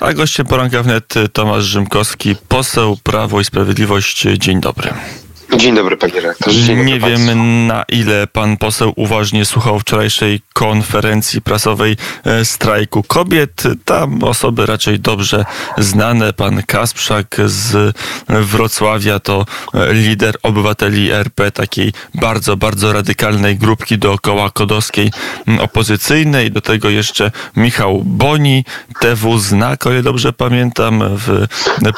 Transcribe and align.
A 0.00 0.12
gościem 0.12 0.46
poranka 0.46 0.82
wnet 0.82 1.14
Tomasz 1.32 1.64
Rzymkowski, 1.64 2.36
poseł 2.48 2.96
Prawo 3.02 3.40
i 3.40 3.44
Sprawiedliwość. 3.44 4.26
Dzień 4.38 4.60
dobry. 4.60 4.90
Dzień 5.56 5.74
dobry, 5.74 5.96
panie 5.96 6.12
redaktorze. 6.14 6.62
Dzień 6.62 6.84
Nie 6.84 7.00
wiem 7.00 7.66
na 7.66 7.84
ile 7.88 8.26
pan 8.26 8.56
poseł 8.56 8.92
uważnie 8.96 9.44
słuchał 9.44 9.78
wczorajszej 9.80 10.40
konferencji 10.52 11.42
prasowej 11.42 11.96
e, 12.24 12.44
strajku 12.44 13.02
kobiet. 13.02 13.62
Tam 13.84 14.24
osoby 14.24 14.66
raczej 14.66 15.00
dobrze 15.00 15.44
znane. 15.78 16.32
Pan 16.32 16.62
Kasprzak 16.62 17.36
z 17.46 17.96
Wrocławia 18.28 19.18
to 19.20 19.46
e, 19.74 19.94
lider 19.94 20.34
obywateli 20.42 21.10
RP, 21.10 21.50
takiej 21.50 21.92
bardzo, 22.14 22.56
bardzo 22.56 22.92
radykalnej 22.92 23.56
grupki 23.56 23.98
dookoła 23.98 24.50
kodowskiej 24.50 25.10
opozycyjnej. 25.60 26.50
Do 26.50 26.60
tego 26.60 26.90
jeszcze 26.90 27.30
Michał 27.56 28.02
Boni, 28.04 28.64
TW 29.00 29.38
Znak, 29.38 29.86
o 29.86 29.90
ile 29.90 30.02
dobrze 30.02 30.32
pamiętam, 30.32 31.02
w, 31.16 31.46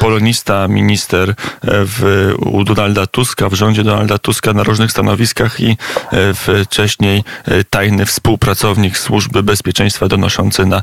polonista, 0.01 0.69
minister 0.69 1.30
e, 1.30 1.35
w, 1.62 2.30
u 2.47 2.65
Donalda 2.65 3.07
Tuska 3.07 3.40
Tuska, 3.41 3.57
w 3.57 3.59
rządzie 3.59 3.85
Donalda 3.85 4.19
Tuska 4.19 4.53
na 4.53 4.62
różnych 4.62 4.91
stanowiskach 4.91 5.61
i 5.61 5.77
e, 6.12 6.35
wcześniej 6.65 7.25
e, 7.45 7.65
tajny 7.65 8.07
współpracownik 8.07 8.99
Służby 8.99 9.43
Bezpieczeństwa 9.43 10.09
donoszący 10.09 10.66
na 10.66 10.77
e, 10.77 10.83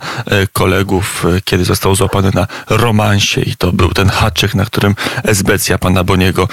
kolegów, 0.53 1.25
kiedy 1.45 1.65
został 1.65 1.95
złapany 1.95 2.31
na 2.33 2.47
romansie 2.69 3.41
i 3.41 3.55
to 3.55 3.71
był 3.71 3.89
ten 3.89 4.09
haczyk, 4.09 4.55
na 4.55 4.65
którym 4.65 4.95
esbecja 5.23 5.77
pana 5.77 6.03
Boniego 6.03 6.47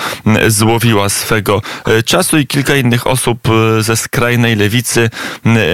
złowiła 0.49 1.09
swego 1.09 1.63
czasu 2.05 2.39
i 2.39 2.47
kilka 2.47 2.77
innych 2.77 3.07
osób 3.07 3.49
ze 3.81 3.97
skrajnej 3.97 4.57
lewicy 4.57 5.11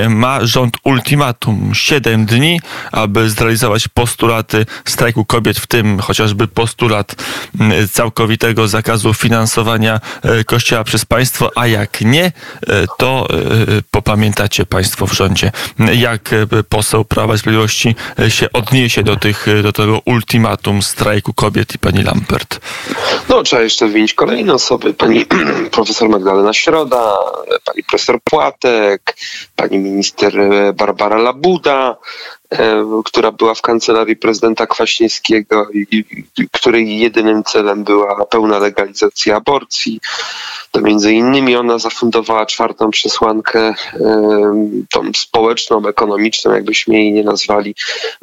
ma 0.08 0.46
rząd 0.46 0.76
ultimatum. 0.84 1.70
Siedem 1.74 2.26
dni, 2.26 2.60
aby 2.92 3.30
zrealizować 3.30 3.88
postulaty 3.88 4.66
strajku 4.84 5.24
kobiet, 5.24 5.58
w 5.58 5.66
tym 5.66 5.98
chociażby 5.98 6.48
postulat 6.48 7.14
całkowitego 7.92 8.68
zakazu 8.68 9.14
finansowania 9.14 10.00
Kościoła 10.46 10.84
przez 10.84 11.04
państwo, 11.04 11.50
a 11.54 11.66
jak 11.66 12.00
nie, 12.00 12.24
e, 12.24 12.32
to 12.98 13.28
e, 13.30 13.36
popamiętacie 13.90 14.66
państwo 14.66 15.06
w 15.06 15.12
rządzie, 15.12 15.52
jak 15.94 16.30
poseł 16.68 17.04
Prawa 17.04 17.34
i 17.34 17.38
Sprawiedliwości 17.38 17.94
się 18.28 18.52
odniesie 18.52 19.02
do, 19.02 19.16
tych, 19.16 19.46
do 19.62 19.72
tego 19.72 20.00
ultimatum 20.04 20.82
strajku 20.82 21.32
kobiet 21.32 21.74
i 21.74 21.78
pani 21.78 22.02
Lampert. 22.02 22.60
No, 23.28 23.42
trzeba 23.42 23.62
jeszcze 23.62 23.86
wymienić 23.86 24.14
kolejne 24.14 24.54
osoby. 24.54 24.94
Pani 24.94 25.26
profesor 25.72 26.08
Magdalena 26.08 26.52
Środa, 26.52 27.14
pani 27.64 27.82
profesor 27.84 28.18
Płatek, 28.24 29.16
pani 29.56 29.78
minister 29.78 30.32
Barbara 30.74 31.18
Labuda, 31.18 31.96
która 33.04 33.32
była 33.32 33.54
w 33.54 33.62
kancelarii 33.62 34.16
prezydenta 34.16 34.66
Kwaśniewskiego 34.66 35.66
i 35.72 36.04
której 36.52 36.98
jedynym 36.98 37.44
celem 37.44 37.84
była 37.84 38.24
pełna 38.24 38.58
legalizacja 38.58 39.36
aborcji 39.36 40.00
to 40.70 40.80
między 40.80 41.12
innymi 41.12 41.56
ona 41.56 41.78
zafundowała 41.78 42.46
czwartą 42.46 42.90
przesłankę, 42.90 43.74
tą 44.92 45.12
społeczną, 45.16 45.88
ekonomiczną, 45.88 46.52
jakbyśmy 46.52 46.94
jej 46.94 47.12
nie 47.12 47.24
nazwali, 47.24 47.74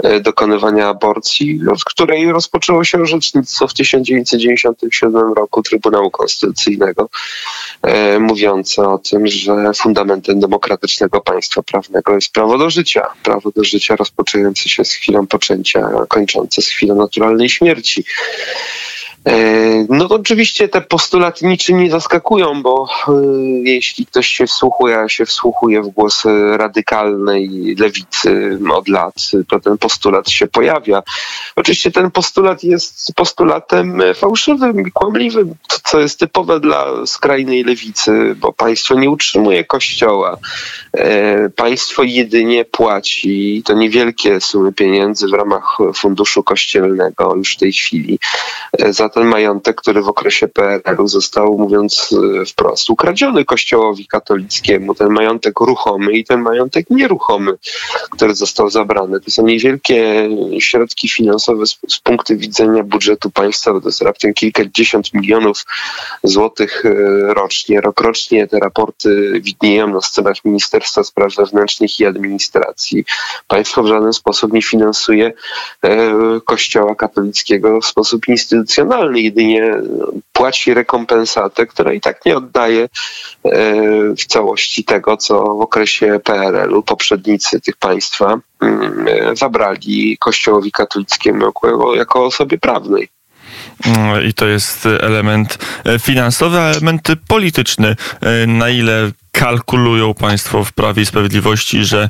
e, 0.04 0.20
dokonywania 0.20 0.88
aborcji, 0.88 1.60
od 1.72 1.84
której 1.84 2.32
rozpoczęło 2.32 2.84
się 2.84 3.02
orzecznictwo 3.02 3.68
w 3.68 3.74
1997 3.74 5.34
roku 5.34 5.64
Trybunału 5.64 6.12
Konstytucyjnego, 6.12 7.10
e, 7.82 8.20
mówiące 8.20 8.90
o 8.90 8.98
tym, 8.98 9.28
że 9.28 9.72
fundamentem 9.76 10.40
demokratycznego 10.40 11.22
państwa 11.22 11.64
prawnego 11.64 12.16
jest 12.16 12.34
prawo 12.34 12.58
do 12.58 12.70
życia. 12.70 13.08
Prawo 13.24 13.52
do 13.52 13.64
życia 13.64 13.96
rozpoczynające 14.18 14.70
się 14.70 14.86
z 14.86 14.92
chwilą 14.94 15.28
poczęcia, 15.28 15.90
kończące 16.08 16.62
z 16.62 16.68
chwilą 16.68 16.96
naturalnej 16.96 17.50
śmierci. 17.50 18.04
E, 19.28 19.86
no 19.90 20.08
to 20.08 20.16
oczywiście 20.16 20.70
te 20.70 20.82
postulaty 20.82 21.46
niczym 21.46 21.78
nie 21.78 21.92
zaskakują, 21.92 22.62
bo 22.62 22.88
e, 23.08 23.12
jeśli 23.64 24.06
ktoś 24.06 24.28
się 24.28 24.48
wsłuchuje, 24.48 25.00
a 25.00 25.10
się 25.10 25.26
wsłuchuje 25.26 25.82
w 25.82 25.88
głos 25.88 26.24
radykalnej 26.52 27.76
lewicy 27.80 28.60
od 28.74 28.88
lat, 28.88 29.14
to 29.48 29.60
ten 29.60 29.78
postulat 29.78 30.30
się 30.30 30.48
pojawia. 30.48 31.04
Oczywiście 31.56 31.92
ten 31.92 32.12
postulat 32.12 32.64
jest 32.64 33.14
postulatem 33.16 34.02
fałszywym 34.16 34.88
i 34.88 34.92
kłamliwym, 34.92 35.56
co 35.84 36.00
jest 36.00 36.20
typowe 36.20 36.60
dla 36.60 37.06
skrajnej 37.06 37.64
lewicy, 37.64 38.36
bo 38.36 38.54
państwo 38.54 38.96
nie 38.96 39.10
utrzymuje 39.10 39.64
kościoła. 39.64 40.38
E, 40.94 41.50
państwo 41.50 42.04
jedynie 42.04 42.66
płaci 42.66 43.64
to 43.66 43.74
niewielkie 43.74 44.42
sumy 44.42 44.74
pieniędzy 44.74 45.28
w 45.28 45.34
ramach 45.34 45.78
funduszu 45.96 46.44
kościelnego 46.44 47.36
już 47.36 47.54
w 47.54 47.58
tej 47.58 47.74
chwili 47.74 48.20
za 48.90 49.10
ten 49.18 49.28
majątek, 49.28 49.76
który 49.76 50.02
w 50.02 50.10
okresie 50.10 50.48
PRL-u 50.48 51.08
został, 51.08 51.58
mówiąc 51.58 52.16
e, 52.42 52.46
wprost, 52.46 52.90
ukradziony 52.90 53.46
Kościołowi 53.46 54.08
katolickiemu, 54.08 54.96
ten 54.96 55.10
majątek 55.10 55.60
ruchomy 55.60 56.12
i 56.12 56.26
ten 56.26 56.42
majątek 56.42 56.90
nieruchomy, 56.90 57.54
który 58.12 58.36
został 58.36 58.70
zabrany. 58.70 59.20
To 59.20 59.32
są 59.32 59.46
niewielkie 59.46 60.30
środki 60.60 61.10
finansowe 61.10 61.66
z, 61.66 61.80
z 61.88 62.00
punktu 62.00 62.38
widzenia 62.38 62.84
budżetu 62.84 63.30
państwa, 63.30 63.82
to 63.82 63.88
jest 63.88 64.02
raptem 64.02 64.34
kilkadziesiąt 64.34 65.14
milionów 65.14 65.66
złotych 66.24 66.86
e, 66.86 66.94
rocznie. 67.34 67.82
Rokrocznie 67.82 68.48
te 68.48 68.60
raporty 68.60 69.42
widnieją 69.42 69.88
na 69.88 70.02
stronach 70.02 70.46
Ministerstwa 70.46 71.04
Spraw 71.04 71.36
Wewnętrznych 71.36 72.00
i 72.00 72.06
Administracji. 72.06 73.06
Państwo 73.48 73.84
w 73.84 73.88
żaden 73.88 74.14
sposób 74.14 74.54
nie 74.54 74.62
finansuje 74.62 75.34
e, 75.84 76.14
Kościoła 76.46 76.96
katolickiego 76.96 77.82
w 77.82 77.86
sposób 77.86 78.28
instytucjonalny 78.28 78.97
jedynie 79.16 79.74
płaci 80.34 80.74
rekompensatę, 80.74 81.66
która 81.66 81.94
i 81.94 82.02
tak 82.02 82.26
nie 82.26 82.38
oddaje 82.38 82.84
e, 82.84 82.90
w 84.18 84.26
całości 84.26 84.84
tego, 84.84 85.18
co 85.18 85.44
w 85.44 85.62
okresie 85.62 86.20
PRL-u 86.24 86.84
poprzednicy 86.84 87.62
tych 87.62 87.78
państwa 87.78 88.40
mm, 88.62 89.08
e, 89.08 89.36
zabrali 89.36 90.18
Kościołowi 90.18 90.72
katolickiemu 90.72 91.46
jako, 91.46 91.96
jako 91.96 92.26
osobie 92.26 92.58
prawnej. 92.58 93.10
Mm, 93.86 94.26
I 94.30 94.34
to 94.34 94.48
jest 94.48 94.86
element 94.86 95.58
e, 95.86 96.00
finansowy, 96.00 96.60
a 96.60 96.70
element 96.70 97.08
polityczny. 97.28 97.96
Na 98.48 98.70
ile 98.70 99.12
kalkulują 99.38 100.14
państwo 100.14 100.64
w 100.64 100.72
Prawie 100.72 101.04
i 101.04 101.06
Sprawiedliwości, 101.06 101.86
że 101.86 102.10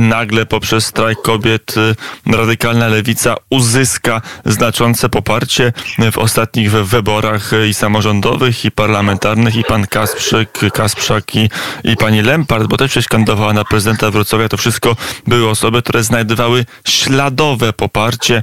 nagle 0.00 0.46
poprzez 0.46 0.86
strajk 0.86 1.22
kobiet 1.22 1.74
y, 1.76 2.36
radykalna 2.36 2.88
lewica 2.88 3.36
uzyska 3.50 4.22
znaczące 4.44 5.08
poparcie 5.08 5.72
w 6.12 6.18
ostatnich 6.18 6.70
wyborach 6.72 7.50
i 7.68 7.74
samorządowych, 7.74 8.64
i 8.64 8.70
parlamentarnych, 8.70 9.56
i 9.56 9.64
pan 9.64 9.86
Kasprzyk, 9.86 10.60
Kasprzak 10.74 11.36
i, 11.36 11.50
i 11.84 11.96
pani 11.96 12.22
Lempart, 12.22 12.66
bo 12.66 12.76
też 12.76 12.90
przecież 12.90 13.08
kandydowała 13.08 13.52
na 13.52 13.64
prezydenta 13.64 14.10
Wrocławia. 14.10 14.48
To 14.48 14.56
wszystko 14.56 14.96
były 15.26 15.48
osoby, 15.48 15.82
które 15.82 16.02
znajdowały 16.02 16.64
śladowe 16.84 17.72
poparcie. 17.72 18.42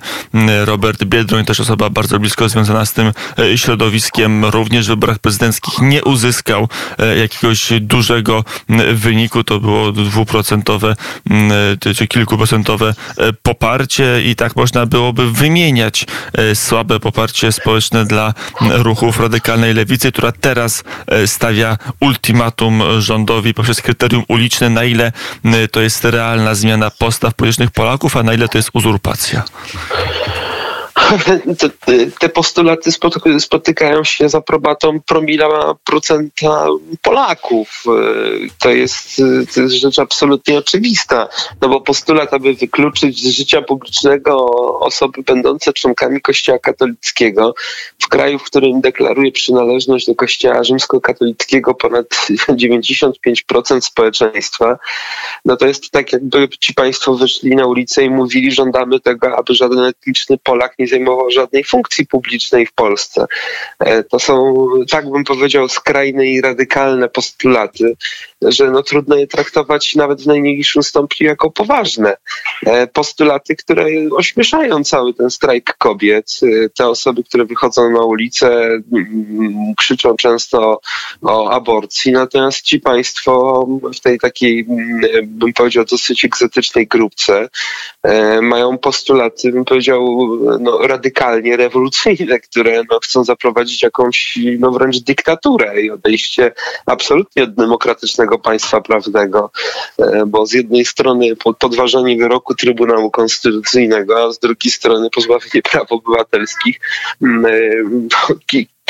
Robert 0.65 1.03
Biedroń, 1.03 1.45
też 1.45 1.59
osoba 1.59 1.89
bardzo 1.89 2.19
blisko 2.19 2.49
związana 2.49 2.85
z 2.85 2.93
tym 2.93 3.11
y, 3.39 3.57
środowiskiem, 3.57 4.45
również 4.45 4.85
w 4.85 4.89
wyborach 4.89 5.19
prezydenckich 5.19 5.79
nie 5.81 6.03
uzyskał 6.03 6.67
y, 7.13 7.17
jakiegoś 7.17 7.73
dużego 7.81 8.16
dużego 8.17 8.43
wyniku. 8.93 9.43
To 9.43 9.59
było 9.59 9.91
dwuprocentowe 9.91 10.95
czy 11.95 12.07
kilkuprocentowe 12.07 12.93
e, 13.17 13.33
poparcie 13.33 14.21
i 14.25 14.35
tak 14.35 14.55
można 14.55 14.85
byłoby 14.85 15.31
wymieniać 15.31 16.05
e, 16.33 16.55
słabe 16.55 16.99
poparcie 16.99 17.51
społeczne 17.51 18.05
dla 18.05 18.33
ruchów 18.61 19.19
radykalnej 19.19 19.73
lewicy, 19.73 20.11
która 20.11 20.31
teraz 20.31 20.83
e, 21.07 21.27
stawia 21.27 21.77
ultimatum 21.99 22.83
rządowi 22.99 23.53
poprzez 23.53 23.81
kryterium 23.81 24.23
uliczne, 24.27 24.69
na 24.69 24.83
ile 24.83 25.11
to 25.71 25.81
jest 25.81 26.05
realna 26.05 26.55
zmiana 26.55 26.91
postaw 26.91 27.33
politycznych 27.33 27.71
Polaków, 27.71 28.17
a 28.17 28.23
na 28.23 28.33
ile 28.33 28.47
to 28.47 28.57
jest 28.57 28.69
uzurpacja. 28.73 29.43
te 32.19 32.29
postulaty 32.29 32.91
spotykają 33.39 34.03
się 34.03 34.29
z 34.29 34.35
aprobatą 34.35 35.01
promila 35.01 35.75
procenta 35.85 36.67
Polaków. 37.01 37.83
To 38.59 38.69
jest, 38.69 39.21
to 39.55 39.61
jest 39.61 39.75
rzecz 39.75 39.99
absolutnie 39.99 40.57
oczywista, 40.57 41.27
no 41.61 41.69
bo 41.69 41.81
postulat, 41.81 42.33
aby 42.33 42.53
wykluczyć 42.53 43.23
z 43.23 43.27
życia 43.27 43.61
publicznego 43.61 44.45
osoby 44.79 45.23
będące 45.23 45.73
członkami 45.73 46.21
Kościoła 46.21 46.59
katolickiego 46.59 47.53
w 47.99 48.07
kraju, 48.07 48.39
w 48.39 48.43
którym 48.43 48.81
deklaruje 48.81 49.31
przynależność 49.31 50.07
do 50.07 50.15
Kościoła 50.15 50.63
rzymskokatolickiego 50.63 51.73
ponad 51.73 52.07
95% 52.49 53.81
społeczeństwa, 53.81 54.79
no 55.45 55.57
to 55.57 55.67
jest 55.67 55.91
tak, 55.91 56.13
jakby 56.13 56.49
ci 56.59 56.73
państwo 56.73 57.15
wyszli 57.15 57.55
na 57.55 57.65
ulicę 57.65 58.03
i 58.03 58.09
mówili, 58.09 58.51
żądamy 58.51 58.99
tego, 58.99 59.37
aby 59.37 59.53
żaden 59.53 59.79
etniczny 59.79 60.37
Polak 60.37 60.75
nie 60.79 60.87
zajmował 60.87 60.96
żadnej 61.29 61.63
funkcji 61.63 62.07
publicznej 62.07 62.65
w 62.65 62.73
Polsce. 62.73 63.25
E, 63.79 64.03
to 64.03 64.19
są, 64.19 64.65
tak 64.89 65.11
bym 65.11 65.23
powiedział, 65.23 65.69
skrajne 65.69 66.27
i 66.27 66.41
radykalne 66.41 67.09
postulaty, 67.09 67.93
że 68.41 68.71
no 68.71 68.83
trudno 68.83 69.15
je 69.15 69.27
traktować 69.27 69.95
nawet 69.95 70.21
w 70.21 70.27
najmniejszym 70.27 70.83
stopniu 70.83 71.27
jako 71.27 71.51
poważne. 71.51 72.17
E, 72.65 72.87
postulaty, 72.87 73.55
które 73.55 73.85
ośmieszają 74.11 74.83
cały 74.83 75.13
ten 75.13 75.29
strajk 75.29 75.75
kobiet. 75.77 76.39
E, 76.43 76.69
te 76.69 76.87
osoby, 76.87 77.23
które 77.23 77.45
wychodzą 77.45 77.89
na 77.91 78.01
ulicę, 78.01 78.47
mm, 78.47 79.73
krzyczą 79.77 80.15
często 80.15 80.79
o 81.21 81.49
aborcji, 81.49 82.11
natomiast 82.11 82.61
ci 82.61 82.79
państwo 82.79 83.67
w 83.95 83.99
tej 83.99 84.19
takiej, 84.19 84.65
mm, 84.69 85.01
bym 85.23 85.53
powiedział, 85.53 85.85
dosyć 85.85 86.25
egzotycznej 86.25 86.87
grupce 86.87 87.49
mają 88.41 88.77
postulaty, 88.77 89.51
bym 89.51 89.65
powiedział, 89.65 90.17
no, 90.59 90.86
radykalnie 90.87 91.57
rewolucyjne, 91.57 92.39
które 92.39 92.83
no, 92.91 92.99
chcą 92.99 93.23
zaprowadzić 93.23 93.83
jakąś 93.83 94.39
no, 94.59 94.71
wręcz 94.71 94.99
dyktaturę 94.99 95.81
i 95.81 95.91
odejście 95.91 96.51
absolutnie 96.85 97.43
od 97.43 97.53
demokratycznego 97.53 98.39
państwa 98.39 98.81
prawnego, 98.81 99.51
e, 99.99 100.23
bo 100.27 100.45
z 100.45 100.53
jednej 100.53 100.85
strony 100.85 101.35
podważanie 101.59 102.17
wyroku 102.17 102.55
Trybunału 102.55 103.11
Konstytucyjnego, 103.11 104.23
a 104.23 104.31
z 104.31 104.39
drugiej 104.39 104.71
strony 104.71 105.09
pozbawienie 105.09 105.61
praw 105.71 105.91
obywatelskich 105.91 106.79
mm, 107.21 107.45
e, 107.45 107.49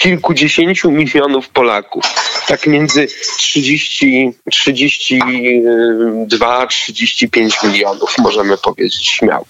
kilkudziesięciu 0.02 0.92
milionów 0.92 1.50
Polaków. 1.50 2.06
Tak 2.48 2.68
między 2.68 3.08
30, 3.38 4.34
32, 4.52 6.68
35 6.68 7.64
milionów 7.64 8.18
możemy 8.18 8.58
powiedzieć 8.58 9.08
śmiało. 9.08 9.46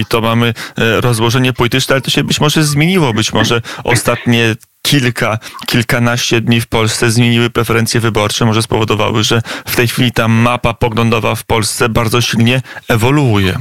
I 0.00 0.04
to 0.08 0.20
mamy 0.20 0.54
e, 0.78 1.00
rozłożenie 1.00 1.52
polityczne, 1.52 1.94
ale 1.94 2.02
to 2.02 2.10
się 2.10 2.24
być 2.24 2.40
może 2.40 2.64
zmieniło. 2.64 3.14
Być 3.14 3.32
może 3.32 3.62
ostatnie 3.84 4.56
kilka, 4.82 5.38
kilkanaście 5.66 6.40
dni 6.40 6.60
w 6.60 6.66
Polsce 6.66 7.10
zmieniły 7.10 7.50
preferencje 7.50 8.00
wyborcze, 8.00 8.44
może 8.44 8.62
spowodowały, 8.62 9.24
że 9.24 9.42
w 9.66 9.76
tej 9.76 9.88
chwili 9.88 10.12
ta 10.12 10.28
mapa 10.28 10.74
poglądowa 10.74 11.34
w 11.34 11.44
Polsce 11.44 11.88
bardzo 11.88 12.20
silnie 12.20 12.62
ewoluuje. 12.88 13.58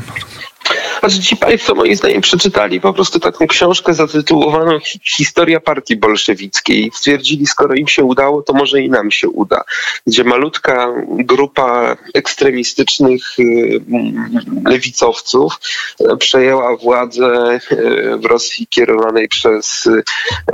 Znaczy 0.99 1.19
ci 1.19 1.37
Państwo 1.37 1.75
moim 1.75 1.95
zdaniem 1.95 2.21
przeczytali 2.21 2.81
po 2.81 2.93
prostu 2.93 3.19
taką 3.19 3.47
książkę 3.47 3.93
zatytułowaną 3.93 4.79
Historia 5.03 5.59
Partii 5.59 5.95
Bolszewickiej 5.95 6.87
i 6.87 6.91
stwierdzili, 6.93 7.47
skoro 7.47 7.75
im 7.75 7.87
się 7.87 8.03
udało, 8.03 8.41
to 8.41 8.53
może 8.53 8.81
i 8.81 8.89
nam 8.89 9.11
się 9.11 9.29
uda. 9.29 9.63
Gdzie 10.07 10.23
malutka 10.23 10.93
grupa 11.07 11.97
ekstremistycznych 12.13 13.39
y, 13.39 13.81
lewicowców 14.65 15.59
przejęła 16.19 16.77
władzę 16.77 17.25
e, 17.25 17.59
w 18.17 18.25
Rosji 18.25 18.67
kierowanej 18.67 19.27
przez 19.27 19.89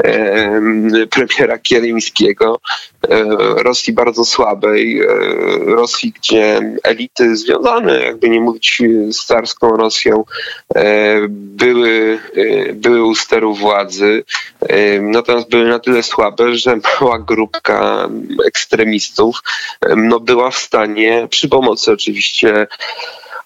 e, 0.03 1.07
premiera 1.09 1.57
Kierymskiego, 1.57 2.59
Rosji 3.57 3.93
bardzo 3.93 4.25
słabej, 4.25 5.01
Rosji, 5.65 6.13
gdzie 6.21 6.75
elity 6.83 7.35
związane, 7.35 7.99
jakby 7.99 8.29
nie 8.29 8.39
mówić 8.39 8.81
z 9.09 9.25
carską 9.25 9.69
Rosją, 9.69 10.23
E, 10.75 11.15
były, 11.29 12.19
e, 12.35 12.73
były 12.73 13.03
u 13.03 13.15
steru 13.15 13.53
władzy, 13.53 14.23
e, 14.61 14.99
natomiast 15.01 15.49
były 15.49 15.65
na 15.65 15.79
tyle 15.79 16.03
słabe, 16.03 16.55
że 16.55 16.79
mała 17.01 17.19
grupka 17.19 18.09
ekstremistów 18.47 19.39
no, 19.95 20.19
była 20.19 20.51
w 20.51 20.55
stanie 20.55 21.27
przy 21.29 21.49
pomocy 21.49 21.91
oczywiście 21.91 22.67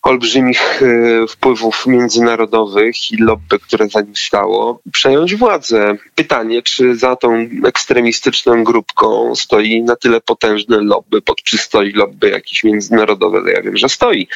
olbrzymich 0.02 0.82
e, 0.84 1.28
wpływów 1.28 1.88
międzynarodowych 1.88 3.12
i 3.12 3.18
lobby, 3.18 3.60
które 3.60 3.90
za 3.90 4.02
nim 4.02 4.16
stało, 4.16 4.82
przejąć 4.92 5.36
władzę. 5.36 5.98
Pytanie, 6.16 6.62
czy 6.62 6.96
za 6.96 7.16
tą 7.16 7.50
ekstremistyczną 7.66 8.64
grupką 8.64 9.36
stoi 9.36 9.82
na 9.82 9.96
tyle 9.96 10.22
potężne 10.22 10.82
lobby, 10.82 11.22
pod, 11.22 11.44
czy 11.44 11.58
stoi 11.58 11.92
lobby 11.92 12.30
jakieś 12.30 12.64
międzynarodowe, 12.64 13.52
ja 13.52 13.62
wiem, 13.62 13.78
że 13.78 13.90
stoi. 13.90 14.28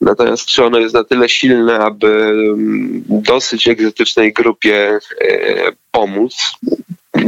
Natomiast 0.00 0.46
czy 0.46 0.64
ono 0.64 0.78
jest 0.78 0.94
na 0.94 1.04
tyle 1.04 1.28
silne, 1.28 1.78
aby 1.78 2.06
mm, 2.06 3.02
dosyć 3.06 3.68
egzotycznej 3.68 4.32
grupie 4.32 4.98
e, 5.20 5.72
pomóc? 5.90 6.36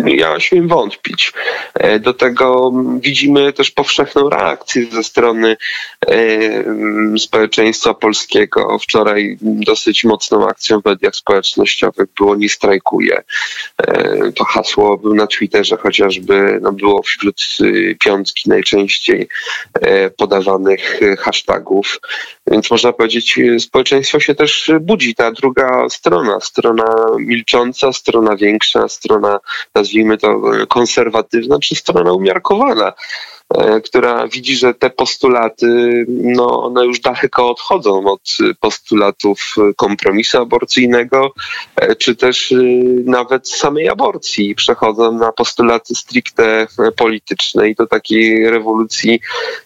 Ja 0.04 0.40
śmiem 0.40 0.68
wątpić. 0.68 1.32
E, 1.74 1.98
do 1.98 2.14
tego 2.14 2.72
widzimy 3.00 3.52
też 3.52 3.70
powszechną 3.70 4.30
reakcję 4.30 4.86
ze 4.86 5.04
strony 5.04 5.56
e, 6.06 6.18
społeczeństwa 7.18 7.94
polskiego. 7.94 8.78
Wczoraj 8.78 9.38
dosyć 9.40 10.04
mocną 10.04 10.48
akcją 10.48 10.80
w 10.80 10.84
mediach 10.84 11.16
społecznościowych 11.16 12.06
było 12.16 12.36
nie 12.36 12.48
strajkuje. 12.48 13.22
E, 13.78 14.32
to 14.32 14.44
hasło 14.44 15.00
na 15.14 15.26
Twitterze 15.26 15.76
chociażby 15.76 16.58
no, 16.62 16.72
było 16.72 17.02
wśród 17.02 17.42
y, 17.60 17.96
piątki 18.00 18.48
najczęściej 18.50 19.28
podawanych 20.16 21.00
hashtagów. 21.18 22.00
Więc 22.46 22.70
można 22.70 22.92
powiedzieć, 22.92 23.38
społeczeństwo 23.58 24.20
się 24.20 24.34
też 24.34 24.70
budzi. 24.80 25.14
Ta 25.14 25.32
druga 25.32 25.88
strona, 25.90 26.40
strona 26.40 27.06
milcząca, 27.18 27.92
strona 27.92 28.36
większa, 28.36 28.88
strona 28.88 29.40
nazwijmy 29.74 30.18
to 30.18 30.40
konserwatywna, 30.68 31.58
czy 31.58 31.74
strona 31.74 32.12
umiarkowana, 32.12 32.92
e, 33.54 33.80
która 33.80 34.28
widzi, 34.28 34.56
że 34.56 34.74
te 34.74 34.90
postulaty, 34.90 35.66
no, 36.08 36.62
one 36.62 36.86
już 36.86 37.00
daleko 37.00 37.50
odchodzą 37.50 38.06
od 38.06 38.22
postulatów 38.60 39.54
kompromisu 39.76 40.38
aborcyjnego, 40.38 41.32
e, 41.76 41.96
czy 41.96 42.16
też 42.16 42.52
e, 42.52 42.56
nawet 43.04 43.48
samej 43.48 43.88
aborcji. 43.88 44.54
Przechodzą 44.54 45.12
na 45.12 45.32
postulaty 45.32 45.94
stricte 45.94 46.66
polityczne 46.96 47.68
i 47.70 47.74
do 47.74 47.86
takiej 47.86 48.50
rewolucji 48.50 49.20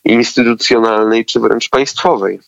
instytucjonalnej, 0.05 1.25
czy 1.25 1.41
wręcz 1.41 1.69
państwowej. 1.69 2.41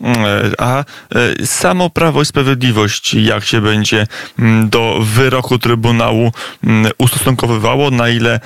Mm, 0.00 0.52
a 0.58 0.84
e, 1.14 1.46
samo 1.46 1.90
Prawo 1.90 2.22
i 2.22 2.26
Sprawiedliwość, 2.26 3.14
jak 3.14 3.44
się 3.44 3.60
będzie 3.60 4.06
mm, 4.38 4.68
do 4.68 4.98
wyroku 5.02 5.58
Trybunału 5.58 6.32
mm, 6.64 6.92
ustosunkowywało, 6.98 7.90
na 7.90 8.08
ile 8.08 8.40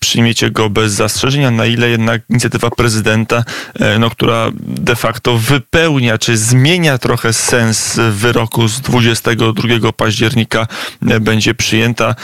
przyjmiecie 0.00 0.50
go 0.50 0.70
bez 0.70 0.92
zastrzeżenia, 0.92 1.50
na 1.50 1.66
ile 1.66 1.88
jednak 1.88 2.22
inicjatywa 2.30 2.70
prezydenta, 2.70 3.44
e, 3.80 3.98
no, 3.98 4.10
która 4.10 4.50
de 4.54 4.96
facto 4.96 5.38
wypełnia, 5.38 6.18
czy 6.18 6.36
zmienia 6.36 6.98
trochę 6.98 7.32
sens 7.32 8.00
wyroku 8.10 8.68
z 8.68 8.80
22 8.80 9.92
października, 9.92 10.66
e, 11.08 11.20
będzie 11.20 11.54
przyjęta, 11.54 12.14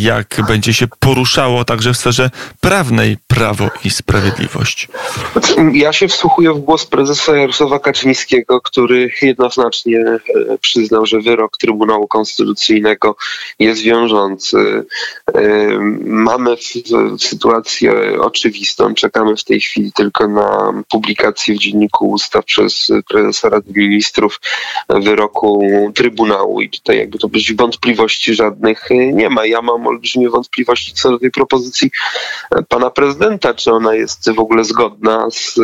jak 0.00 0.40
będzie 0.48 0.74
się 0.74 0.86
poruszało 0.98 1.64
także 1.64 1.92
w 1.92 1.96
sferze 1.96 2.30
prawnej 2.60 3.16
Prawo 3.38 3.70
i 3.84 3.90
Sprawiedliwość. 3.90 4.88
Ja 5.72 5.92
się 5.92 6.08
wsłuchuję 6.08 6.52
w 6.52 6.58
głos 6.58 6.86
prezesa 6.86 7.36
Jarosława 7.36 7.78
Kaczyńskiego, 7.78 8.60
który 8.60 9.10
jednoznacznie 9.22 9.98
e, 9.98 10.58
przyznał, 10.60 11.06
że 11.06 11.20
wyrok 11.20 11.56
Trybunału 11.58 12.08
Konstytucyjnego 12.08 13.16
jest 13.58 13.82
wiążący. 13.82 14.84
E, 15.34 15.42
mamy 16.04 16.56
sytuację 17.18 18.20
oczywistą. 18.20 18.94
Czekamy 18.94 19.36
w 19.36 19.44
tej 19.44 19.60
chwili 19.60 19.92
tylko 19.92 20.28
na 20.28 20.72
publikację 20.88 21.54
w 21.54 21.58
Dzienniku 21.58 22.10
Ustaw 22.10 22.44
przez 22.44 22.88
prezesa 23.08 23.48
Rady 23.48 23.72
Ministrów 23.76 24.40
wyroku 24.88 25.62
Trybunału 25.94 26.60
i 26.60 26.70
tutaj 26.70 26.98
jakby 26.98 27.18
to 27.18 27.28
być 27.28 27.54
wątpliwości 27.54 28.34
żadnych 28.34 28.88
nie 29.12 29.30
ma. 29.30 29.46
Ja 29.46 29.62
mam 29.62 29.86
olbrzymie 29.86 30.30
wątpliwości 30.30 30.92
co 30.94 31.10
do 31.10 31.18
tej 31.18 31.30
propozycji 31.30 31.90
pana 32.68 32.90
prezydenta, 32.90 33.27
czy 33.56 33.72
ona 33.72 33.94
jest 33.94 34.30
w 34.30 34.38
ogóle 34.38 34.64
zgodna 34.64 35.30
z 35.30 35.54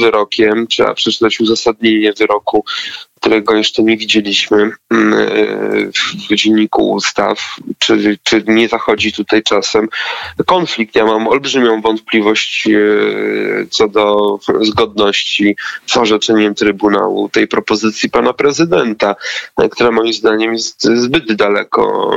wyrokiem. 0.00 0.66
Trzeba 0.66 0.94
przeczytać 0.94 1.40
uzasadnienie 1.40 2.12
wyroku, 2.12 2.64
którego 3.20 3.54
jeszcze 3.54 3.82
nie 3.82 3.96
widzieliśmy 3.96 4.70
mm, 4.90 5.92
w 6.30 6.34
dzienniku 6.34 6.90
ustaw, 6.90 7.56
czy, 7.78 8.18
czy 8.22 8.44
nie 8.46 8.68
zachodzi 8.68 9.12
tutaj 9.12 9.42
czasem 9.42 9.88
konflikt. 10.46 10.94
Ja 10.94 11.04
mam 11.04 11.28
olbrzymią 11.28 11.80
wątpliwość 11.80 12.68
e, 12.68 12.70
co 13.70 13.88
do 13.88 14.38
zgodności 14.60 15.56
z 15.86 15.96
orzeczeniem 15.96 16.54
Trybunału 16.54 17.28
tej 17.28 17.48
propozycji 17.48 18.10
pana 18.10 18.32
prezydenta, 18.32 19.16
która 19.70 19.90
moim 19.90 20.12
zdaniem 20.12 20.52
jest 20.52 20.82
zbyt 20.82 21.32
daleko 21.32 22.10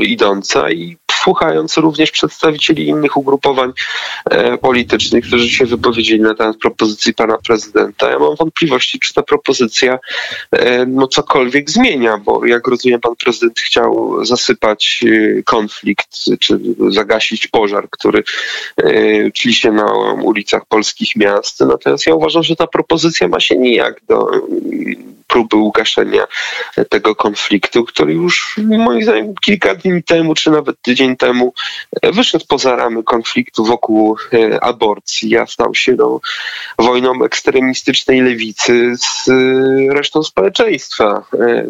idąca 0.00 0.70
i 0.70 0.96
słuchając 1.26 1.76
również 1.76 2.10
przedstawicieli 2.10 2.86
innych 2.86 3.16
ugrupowań 3.16 3.72
e, 4.30 4.58
politycznych, 4.58 5.26
którzy 5.26 5.48
się 5.48 5.66
wypowiedzieli 5.66 6.20
na 6.20 6.34
temat 6.34 6.56
propozycji 6.56 7.14
pana 7.14 7.38
prezydenta. 7.46 8.10
Ja 8.10 8.18
mam 8.18 8.36
wątpliwości, 8.36 9.00
czy 9.00 9.14
ta 9.14 9.22
propozycja 9.22 9.92
e, 9.92 9.98
no, 10.86 11.08
cokolwiek 11.08 11.70
zmienia, 11.70 12.18
bo 12.18 12.46
jak 12.46 12.68
rozumiem, 12.68 13.00
pan 13.00 13.16
prezydent 13.16 13.60
chciał 13.60 14.24
zasypać 14.24 15.04
e, 15.06 15.42
konflikt, 15.42 16.08
czy 16.40 16.60
zagasić 16.88 17.46
pożar, 17.46 17.88
który 17.90 18.22
tli 19.34 19.54
się 19.54 19.72
na 19.72 19.92
ulicach 20.22 20.62
polskich 20.68 21.16
miast. 21.16 21.60
Natomiast 21.60 22.06
ja 22.06 22.14
uważam, 22.14 22.42
że 22.42 22.56
ta 22.56 22.66
propozycja 22.66 23.28
ma 23.28 23.40
się 23.40 23.56
nijak 23.56 24.00
do 24.08 24.30
próby 25.26 25.56
ugaszenia 25.56 26.26
tego 26.88 27.14
konfliktu, 27.14 27.84
który 27.84 28.12
już 28.12 28.56
moim 28.58 29.02
zdaniem 29.02 29.34
kilka 29.44 29.74
dni 29.74 30.02
temu, 30.02 30.34
czy 30.34 30.50
nawet 30.50 30.82
tydzień 30.82 31.16
temu 31.16 31.54
wyszedł 32.02 32.44
poza 32.48 32.76
ramy 32.76 33.02
konfliktu 33.02 33.64
wokół 33.64 34.16
aborcji, 34.60 35.36
a 35.36 35.46
stał 35.46 35.74
się 35.74 35.92
no, 35.92 36.20
wojną 36.78 37.24
ekstremistycznej 37.24 38.20
lewicy 38.20 38.92
z 38.96 39.28
resztą 39.92 40.22
społeczeństwa. 40.22 41.24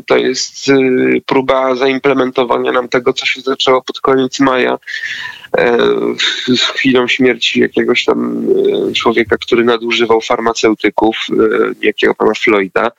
To 0.06 0.16
jest 0.16 0.70
próba 1.26 1.74
zaimplementowania 1.74 2.72
nam 2.72 2.88
tego, 2.88 3.12
co 3.12 3.26
się 3.26 3.40
zaczęło 3.40 3.82
pod 3.82 4.00
koniec 4.00 4.40
maja 4.40 4.66
E, 4.66 4.78
z 6.56 6.60
chwilą 6.60 7.08
śmierci 7.08 7.60
jakiegoś 7.60 8.04
tam 8.04 8.46
e, 8.88 8.92
człowieka, 8.92 9.36
który 9.40 9.64
nadużywał 9.64 10.20
farmaceutyków, 10.20 11.16
e, 11.30 11.34
jakiego 11.82 12.14
pana 12.14 12.32
Floyda, 12.34 12.90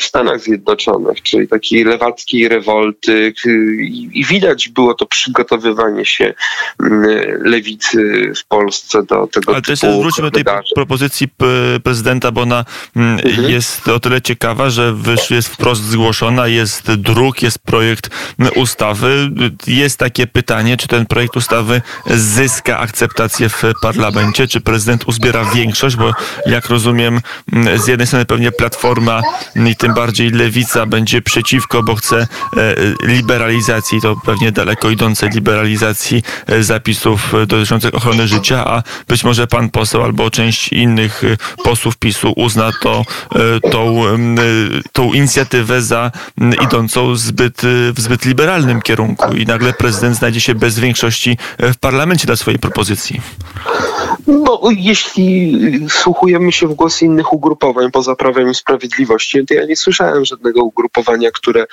w 0.00 0.04
Stanach 0.04 0.40
Zjednoczonych, 0.40 1.22
czyli 1.22 1.48
takiej 1.48 1.84
lewackiej 1.84 2.48
rewolty 2.48 3.34
i 4.12 4.24
widać 4.24 4.68
było 4.68 4.94
to 4.94 5.06
przygotowywanie 5.06 6.04
się 6.04 6.34
lewicy 7.38 8.32
w 8.36 8.46
Polsce 8.48 9.02
do 9.02 9.26
tego 9.26 9.52
Ale 9.52 9.62
też 9.62 9.80
wróćmy 9.80 10.24
do 10.24 10.30
tej 10.30 10.44
propozycji 10.74 11.28
prezydenta, 11.82 12.32
bo 12.32 12.40
ona 12.40 12.64
mhm. 12.96 13.50
jest 13.50 13.88
o 13.88 14.00
tyle 14.00 14.22
ciekawa, 14.22 14.70
że 14.70 14.94
jest 15.30 15.48
wprost 15.48 15.84
zgłoszona, 15.84 16.46
jest 16.46 16.92
druk, 16.94 17.42
jest 17.42 17.58
projekt 17.58 18.10
ustawy. 18.56 19.30
Jest 19.66 19.98
takie 19.98 20.26
pytanie, 20.26 20.76
czy 20.76 20.88
ten 20.88 21.06
projekt 21.06 21.25
projekt 21.26 21.36
ustawy 21.36 21.82
zyska 22.06 22.78
akceptację 22.78 23.48
w 23.48 23.62
parlamencie? 23.82 24.48
Czy 24.48 24.60
prezydent 24.60 25.04
uzbiera 25.06 25.44
większość? 25.54 25.96
Bo 25.96 26.12
jak 26.46 26.68
rozumiem, 26.68 27.20
z 27.76 27.86
jednej 27.86 28.06
strony 28.06 28.24
pewnie 28.24 28.52
Platforma 28.52 29.22
i 29.70 29.76
tym 29.76 29.94
bardziej 29.94 30.30
Lewica 30.30 30.86
będzie 30.86 31.22
przeciwko, 31.22 31.82
bo 31.82 31.94
chce 31.94 32.16
e, 32.16 32.26
liberalizacji, 33.06 34.00
to 34.00 34.16
pewnie 34.24 34.52
daleko 34.52 34.90
idącej 34.90 35.30
liberalizacji 35.30 36.22
e, 36.46 36.62
zapisów 36.62 37.32
dotyczących 37.46 37.94
ochrony 37.94 38.28
życia, 38.28 38.64
a 38.66 38.82
być 39.08 39.24
może 39.24 39.46
pan 39.46 39.70
poseł 39.70 40.02
albo 40.02 40.30
część 40.30 40.72
innych 40.72 41.24
e, 41.24 41.36
posłów 41.64 41.96
PiSu 41.96 42.32
uzna 42.36 42.70
to, 42.82 43.04
tą, 43.70 44.02
tą 44.92 45.12
inicjatywę 45.12 45.82
za 45.82 46.10
idącą 46.64 47.16
zbyt, 47.16 47.62
w 47.64 48.00
zbyt 48.00 48.24
liberalnym 48.24 48.82
kierunku 48.82 49.32
i 49.32 49.46
nagle 49.46 49.72
prezydent 49.72 50.16
znajdzie 50.16 50.40
się 50.40 50.54
bez 50.54 50.78
większości 50.78 51.05
większości 51.06 51.38
e, 51.58 51.72
w 51.72 51.78
parlamencie 51.78 52.26
dla 52.26 52.36
swojej 52.36 52.58
propozycji? 52.58 53.20
No, 54.26 54.60
jeśli 54.76 55.88
wsłuchujemy 55.88 56.52
się 56.52 56.66
w 56.66 56.74
głosy 56.74 57.04
innych 57.04 57.32
ugrupowań 57.32 57.90
poza 57.90 58.16
Prawem 58.16 58.50
i 58.50 58.54
Sprawiedliwości, 58.54 59.46
to 59.46 59.54
ja 59.54 59.64
nie 59.64 59.76
słyszałem 59.76 60.24
żadnego 60.24 60.64
ugrupowania, 60.64 61.30
które 61.30 61.66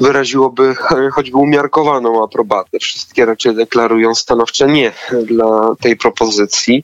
wyraziłoby 0.00 0.74
choćby 1.12 1.36
umiarkowaną 1.36 2.24
aprobatę. 2.24 2.78
Wszystkie 2.78 3.24
raczej 3.24 3.54
deklarują 3.54 4.14
stanowcze 4.14 4.66
nie 4.66 4.92
dla 5.24 5.74
tej 5.80 5.96
propozycji. 5.96 6.82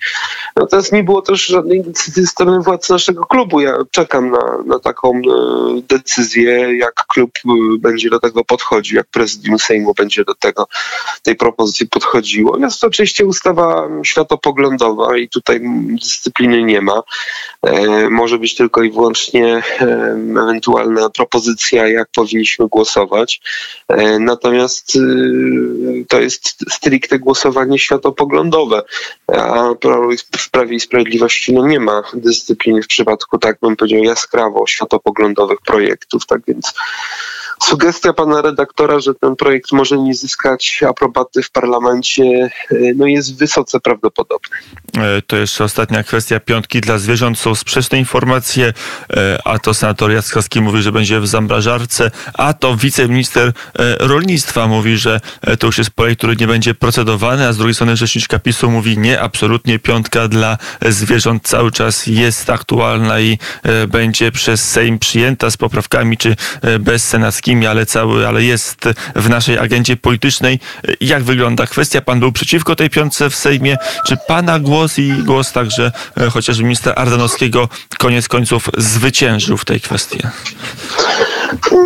Natomiast 0.57 0.93
nie 0.93 1.05
było 1.05 1.23
też 1.23 1.47
żadnej 1.47 1.83
decyzji 1.83 2.23
ze 2.23 2.29
strony 2.29 2.61
władz 2.61 2.89
naszego 2.89 3.27
klubu. 3.27 3.61
Ja 3.61 3.77
czekam 3.91 4.31
na, 4.31 4.59
na 4.67 4.79
taką 4.79 5.17
e, 5.17 5.21
decyzję, 5.89 6.79
jak 6.79 6.95
klub 7.09 7.31
e, 7.47 7.51
będzie 7.79 8.11
do 8.11 8.21
tego 8.21 8.45
podchodził, 8.45 8.97
jak 8.97 9.07
prezydium 9.07 9.59
Sejmu 9.59 9.95
będzie 9.95 10.25
do 10.25 10.35
tego, 10.35 10.67
tej 11.23 11.37
propozycji 11.37 11.89
podchodziło. 11.89 12.59
Jest 12.59 12.81
to 12.81 12.87
oczywiście 12.87 13.27
ustawa 13.27 13.89
światopoglądowa 14.03 14.80
i 15.19 15.29
tutaj 15.29 15.61
dyscypliny 16.03 16.63
nie 16.63 16.81
ma. 16.81 17.03
E, 17.63 18.11
może 18.11 18.39
być 18.39 18.55
tylko 18.55 18.83
i 18.83 18.91
wyłącznie 18.91 19.63
ewentualna 19.81 21.11
propozycja, 21.11 21.89
jak 21.89 22.09
powinniśmy 22.15 22.69
głosować. 22.69 23.41
E, 23.89 24.19
natomiast 24.19 24.99
to 26.09 26.21
jest 26.21 26.73
stricte 26.73 27.19
głosowanie 27.19 27.79
światopoglądowe, 27.79 28.83
a 29.27 29.71
w 30.39 30.51
Prawie 30.51 30.77
i 30.77 30.81
Sprawiedliwości 30.81 31.53
no 31.53 31.67
nie 31.67 31.81
ma 31.81 32.03
dyscypliny 32.15 32.83
w 32.83 32.87
przypadku, 32.87 33.39
tak 33.39 33.59
bym 33.63 33.77
powiedział, 33.77 34.05
jaskrawo 34.05 34.67
światopoglądowych 34.67 35.59
projektów, 35.61 36.27
tak 36.27 36.41
więc 36.49 36.73
Sugestia 37.63 38.13
pana 38.13 38.43
redaktora, 38.43 39.01
że 39.01 39.15
ten 39.15 39.37
projekt 39.37 39.73
może 39.73 39.99
nie 39.99 40.15
zyskać 40.15 40.81
aprobaty 40.89 41.43
w 41.43 41.51
parlamencie, 41.51 42.51
e, 42.71 42.75
no 42.97 43.07
jest 43.07 43.39
wysoce 43.39 43.81
prawdopodobny. 43.81 44.57
E, 44.99 45.23
to 45.23 45.37
jeszcze 45.37 45.65
ostatnia 45.65 46.03
kwestia. 46.03 46.41
Piątki 46.41 46.81
dla 46.81 46.99
zwierząt 46.99 47.39
są 47.39 47.55
sprzeczne 47.55 47.99
informacje, 47.99 48.73
e, 49.17 49.39
a 49.45 49.59
to 49.59 49.75
senator 49.75 50.13
Jackowski 50.13 50.61
mówi, 50.61 50.83
że 50.83 50.93
będzie 50.93 51.21
w 51.21 51.27
zamrażarce, 51.27 52.11
a 52.35 52.53
to 52.53 52.77
wiceminister 52.77 53.53
rolnictwa 54.01 54.67
mówi, 54.67 54.99
że 54.99 55.21
to 55.59 55.67
już 55.67 55.79
jest 55.79 55.91
projekt, 55.91 56.19
który 56.19 56.37
nie 56.37 56.47
będzie 56.47 56.75
procedowany, 56.75 57.47
a 57.47 57.53
z 57.53 57.57
drugiej 57.57 57.75
strony 57.75 57.97
rzeczniczka 57.97 58.39
PiSu 58.39 58.71
mówi 58.71 58.99
nie, 58.99 59.21
absolutnie 59.21 59.79
piątka 59.79 60.29
dla 60.29 60.59
zwierząt 60.89 61.49
cały 61.49 61.73
czas 61.73 62.07
jest 62.07 62.51
aktualna 62.51 63.21
i 63.21 63.39
będzie 63.89 64.33
przez 64.33 64.71
Sejm 64.71 64.99
przyjęta 64.99 65.51
z 65.51 65.57
poprawkami 65.57 66.17
czy 66.17 66.37
bez 66.81 67.09
senackich 67.09 67.51
ale 67.69 67.87
cały, 67.87 68.29
ale 68.29 68.45
jest 68.45 68.85
w 69.17 69.29
naszej 69.29 69.59
agendzie 69.59 69.97
politycznej. 69.97 70.61
Jak 71.01 71.23
wygląda 71.23 71.67
kwestia? 71.67 72.01
Pan 72.01 72.21
był 72.21 72.33
przeciwko 72.33 72.77
tej 72.77 72.91
piątce 72.91 73.31
w 73.31 73.37
Sejmie. 73.37 73.77
Czy 74.07 74.17
pana 74.29 74.50
głos 74.59 74.99
i 74.99 75.13
głos 75.13 75.53
także 75.53 75.93
e, 76.17 76.31
chociażby 76.31 76.65
ministra 76.65 76.95
Ardanowskiego 76.95 77.69
koniec 77.99 78.29
końców 78.29 78.71
zwyciężył 78.79 79.57
w 79.57 79.65
tej 79.65 79.81
kwestii? 79.81 80.19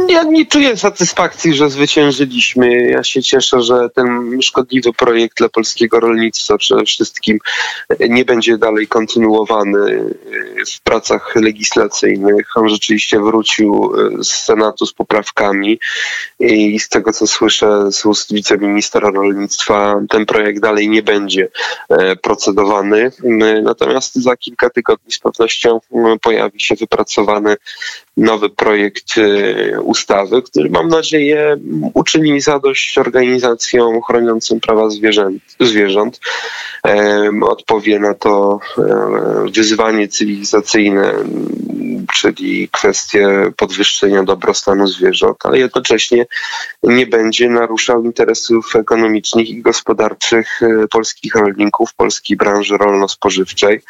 Ja 0.09 0.23
nie 0.23 0.47
czuję 0.47 0.77
satysfakcji, 0.77 1.55
że 1.55 1.71
zwyciężyliśmy. 1.71 2.91
Ja 2.91 3.05
się 3.05 3.23
cieszę, 3.23 3.63
że 3.63 3.89
ten 3.95 4.39
szkodliwy 4.43 4.93
projekt 4.93 5.39
dla 5.39 5.49
polskiego 5.49 6.01
rolnictwa 6.01 6.59
przede 6.59 6.85
wszystkim 6.85 7.39
nie 8.09 8.25
będzie 8.25 8.59
dalej 8.59 8.87
kontynuowany 8.87 10.15
w 10.77 10.81
pracach 10.81 11.37
legislacyjnych. 11.37 12.57
On 12.57 12.69
rzeczywiście 12.69 13.21
wrócił 13.21 13.93
z 14.21 14.29
Senatu 14.29 14.87
z 14.87 14.93
poprawkami 14.93 15.79
i 16.41 16.81
z 16.81 16.89
tego 16.89 17.13
co 17.13 17.27
słyszę 17.27 17.93
z 17.93 18.07
ust 18.07 18.35
wiceministra 18.35 19.11
rolnictwa, 19.11 20.01
ten 20.11 20.27
projekt 20.27 20.61
dalej 20.61 20.89
nie 20.89 21.03
będzie 21.03 21.49
e, 21.89 22.17
procedowany. 22.17 23.13
Natomiast 23.63 24.15
za 24.15 24.37
kilka 24.37 24.71
tygodni 24.71 25.13
z 25.13 25.19
pewnością 25.19 25.81
pojawi 26.23 26.61
się 26.61 26.75
wypracowany 26.75 27.57
nowy 28.17 28.51
projekt 28.51 29.19
e, 29.19 29.54
ustawy, 29.83 30.43
który 30.43 30.71
mam 30.71 30.89
nadzieję 30.89 31.57
uczyni 31.95 32.41
zadość 32.41 32.99
organizacjom 32.99 34.03
chroniącym 34.03 34.61
prawa 34.61 34.91
zwierzęt, 34.91 35.43
zwierząt. 35.61 36.21
Odpowie 37.43 37.99
na 37.99 38.15
to 38.15 38.61
wyzwanie 39.55 40.09
cywilizacyjne, 40.09 41.13
czyli 42.15 42.69
kwestie 42.73 43.53
podwyższenia 43.57 44.23
dobrostanu 44.23 44.87
zwierząt, 44.87 45.37
ale 45.45 45.59
jednocześnie 45.59 46.27
nie 46.83 47.07
będzie 47.07 47.49
naruszał 47.49 48.05
interesów 48.05 48.77
ekonomicznych 48.77 49.49
i 49.49 49.63
gospodarczych 49.63 50.63
e, 50.63 50.89
polskich 50.89 51.35
rolników, 51.35 51.95
polskiej 51.95 52.37
branży 52.37 52.77
rolno-spożywczej. 52.77 53.81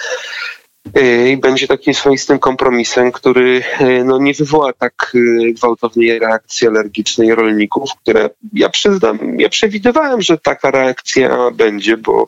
Y, 0.98 1.30
i 1.30 1.36
będzie 1.36 1.66
takim 1.66 1.94
swoistym 1.94 2.38
kompromisem, 2.38 3.12
który 3.12 3.62
y, 3.80 4.04
no, 4.04 4.18
nie 4.18 4.34
wywoła 4.34 4.72
tak 4.72 5.12
y, 5.14 5.52
gwałtownej 5.52 6.18
reakcji 6.18 6.68
alergicznej 6.68 7.34
rolników, 7.34 7.90
które 8.02 8.30
ja 8.52 8.68
przyznam, 8.68 9.18
ja 9.38 9.48
przewidywałem, 9.48 10.22
że 10.22 10.38
taka 10.38 10.70
reakcja 10.70 11.50
będzie, 11.50 11.96
bo 11.96 12.26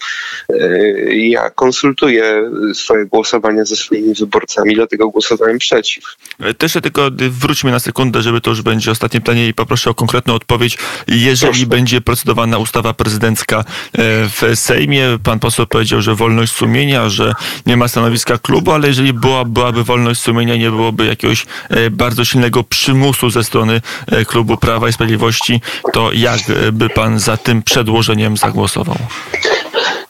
ja 1.08 1.50
konsultuję 1.50 2.50
swoje 2.74 3.06
głosowania 3.06 3.64
ze 3.64 3.76
swoimi 3.76 4.14
wyborcami, 4.14 4.74
dlatego 4.74 5.08
głosowałem 5.08 5.58
przeciw. 5.58 6.04
E, 6.40 6.54
też 6.54 6.72
tylko 6.72 7.10
wróćmy 7.30 7.70
na 7.70 7.78
sekundę, 7.78 8.22
żeby 8.22 8.40
to 8.40 8.50
już 8.50 8.62
będzie 8.62 8.90
ostatnie 8.90 9.20
pytanie 9.20 9.48
i 9.48 9.54
poproszę 9.54 9.90
o 9.90 9.94
konkretną 9.94 10.34
odpowiedź. 10.34 10.78
Jeżeli 11.08 11.52
Proszę. 11.52 11.66
będzie 11.66 12.00
procedowana 12.00 12.58
ustawa 12.58 12.94
prezydencka 12.94 13.58
e, 13.58 13.64
w 14.28 14.42
Sejmie, 14.54 15.18
pan 15.24 15.38
poseł 15.38 15.66
powiedział, 15.66 16.00
że 16.00 16.14
wolność 16.14 16.52
sumienia, 16.52 17.08
że 17.08 17.32
nie 17.66 17.76
ma 17.76 17.88
stanowiska 17.88 18.38
klubu, 18.46 18.72
ale 18.72 18.88
jeżeli 18.88 19.12
była, 19.12 19.44
byłaby 19.44 19.84
wolność 19.84 20.20
sumienia, 20.20 20.56
nie 20.56 20.70
byłoby 20.70 21.06
jakiegoś 21.06 21.46
e, 21.68 21.90
bardzo 21.90 22.24
silnego 22.24 22.64
przymusu 22.64 23.30
ze 23.30 23.44
strony 23.44 23.80
e, 24.06 24.24
klubu 24.24 24.56
Prawa 24.56 24.88
i 24.88 24.92
Sprawiedliwości, 24.92 25.60
to 25.92 26.12
jak 26.12 26.40
by 26.72 26.88
pan 26.88 27.18
za 27.18 27.36
tym 27.36 27.62
przedłożeniem 27.62 28.36
zagłosował? 28.36 28.96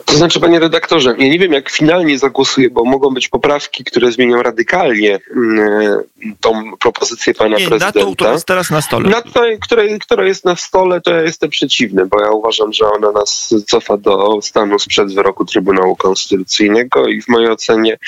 To 0.07 0.15
znaczy, 0.15 0.41
panie 0.41 0.59
redaktorze, 0.59 1.15
ja 1.19 1.29
nie 1.29 1.39
wiem, 1.39 1.53
jak 1.53 1.71
finalnie 1.71 2.19
zagłosuję, 2.19 2.71
bo 2.71 2.85
mogą 2.85 3.11
być 3.11 3.29
poprawki, 3.29 3.85
które 3.85 4.13
zmienią 4.13 4.43
radykalnie 4.43 5.19
mm, 5.37 6.01
tą 6.41 6.77
propozycję 6.81 7.35
pana 7.35 7.59
Nie, 7.59 7.69
prezydenta. 7.69 8.01
na 8.01 8.07
to, 8.07 8.13
która 8.13 8.33
jest 8.33 8.47
teraz 8.47 8.71
na 8.71 8.83
stole. 8.83 9.11
Na 9.11 9.23
to, 9.23 9.41
które, 9.61 9.99
która 9.99 10.25
jest 10.25 10.45
na 10.45 10.57
stole, 10.57 11.01
to 11.01 11.11
ja 11.11 11.23
jestem 11.23 11.51
przeciwny, 11.51 12.07
bo 12.07 12.21
ja 12.21 12.31
uważam, 12.31 12.73
że 12.73 12.91
ona 12.91 13.13
nas 13.13 13.55
cofa 13.67 13.97
do 13.97 14.43
stanu 14.43 14.79
sprzed 14.79 15.15
wyroku 15.15 15.45
Trybunału 15.45 15.97
Konstytucyjnego 15.97 17.07
i 17.07 17.23
w 17.23 17.29
mojej 17.29 17.51
ocenie, 17.51 17.99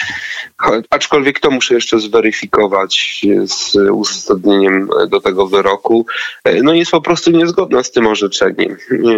aczkolwiek 0.90 1.40
to 1.40 1.50
muszę 1.50 1.74
jeszcze 1.74 2.00
zweryfikować 2.00 3.22
z 3.44 3.76
uzasadnieniem 3.92 4.88
do 5.08 5.20
tego 5.20 5.46
wyroku, 5.46 6.06
e, 6.44 6.62
no 6.62 6.74
jest 6.74 6.90
po 6.90 7.00
prostu 7.00 7.30
niezgodna 7.30 7.82
z 7.82 7.90
tym 7.90 8.06
orzeczeniem. 8.06 8.76
Nie, 8.90 9.16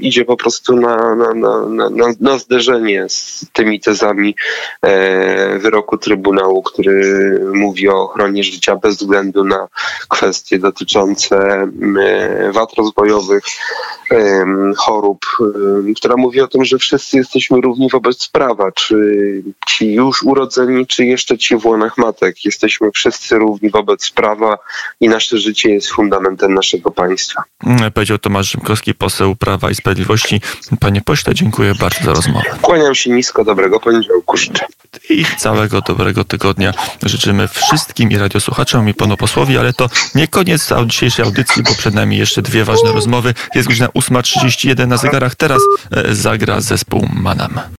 Idzie 0.00 0.24
po 0.24 0.36
prostu 0.36 0.76
na, 0.76 1.14
na, 1.14 1.34
na, 1.34 1.66
na, 1.90 1.90
na, 2.22 2.38
zderzenie 2.38 3.04
z 3.08 3.46
tymi 3.52 3.80
tezami 3.80 4.34
e, 4.82 5.58
wyroku 5.58 5.98
Trybunału, 5.98 6.62
który 6.62 7.40
mówi 7.54 7.88
o 7.88 8.02
ochronie 8.02 8.44
życia 8.44 8.76
bez 8.76 8.96
względu 8.96 9.44
na 9.44 9.68
kwestie 10.08 10.58
dotyczące 10.58 11.36
e, 11.36 12.52
wad 12.52 12.74
rozwojowych, 12.74 13.42
em, 14.10 14.72
chorób, 14.76 15.26
która 15.96 16.16
mówi 16.16 16.40
o 16.40 16.48
tym, 16.48 16.64
że 16.64 16.78
wszyscy 16.78 17.16
jesteśmy 17.16 17.60
równi 17.60 17.88
wobec 17.90 18.28
prawa, 18.28 18.72
czy 18.72 18.96
ci 19.68 19.92
już 19.92 20.22
urodzeni, 20.22 20.86
czy 20.86 21.04
jeszcze 21.04 21.38
ci 21.38 21.56
w 21.56 21.66
łonach 21.66 21.98
matek. 21.98 22.44
Jesteśmy 22.44 22.90
wszyscy 22.90 23.38
równi 23.38 23.70
wobec 23.70 24.10
prawa 24.10 24.58
i 25.00 25.08
nasze 25.08 25.38
życie 25.38 25.70
jest 25.70 25.90
fundamentem 25.90 26.54
naszego 26.54 26.90
państwa. 26.90 27.42
Mm, 27.66 27.92
Powiedział 27.92 28.18
Tomasz 28.18 28.50
Rzymkowski, 28.50 28.94
poseł 28.94 29.36
Prawa 29.36 29.70
i 29.70 29.74
Sprawiedliwości. 29.74 30.40
Panie 30.80 31.00
pośle, 31.00 31.34
dziękuję 31.34 31.74
bardzo 31.74 32.11
za 32.12 32.16
rozmowę. 32.16 32.58
Kłaniam 32.62 32.94
się 32.94 33.10
nisko, 33.10 33.44
dobrego 33.44 33.80
poniedziałku 33.80 34.36
życzę. 34.36 34.66
I 35.10 35.24
całego 35.38 35.80
dobrego 35.80 36.24
tygodnia 36.24 36.72
życzymy 37.02 37.48
wszystkim 37.48 38.10
i 38.10 38.16
radiosłuchaczom 38.16 38.88
i 38.88 38.94
panu 38.94 39.16
posłowi, 39.16 39.58
ale 39.58 39.72
to 39.72 39.88
nie 40.14 40.28
koniec 40.28 40.68
dzisiejszej 40.86 41.24
audycji, 41.24 41.62
bo 41.62 41.74
przed 41.74 41.94
nami 41.94 42.16
jeszcze 42.16 42.42
dwie 42.42 42.64
ważne 42.64 42.92
rozmowy. 42.92 43.34
Jest 43.54 43.68
godzina 43.68 43.86
8.31 43.86 44.86
na 44.86 44.96
zegarach. 44.96 45.34
Teraz 45.34 45.62
e, 45.90 46.14
zagra 46.14 46.60
zespół 46.60 47.08
Manam. 47.12 47.60